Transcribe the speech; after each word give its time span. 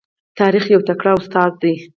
تاریخ 0.39 0.65
یو 0.73 0.81
تکړه 0.87 1.11
استاد 1.19 1.51
دی. 1.61 1.75